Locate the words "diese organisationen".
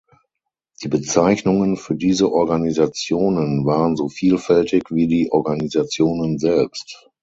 1.93-3.67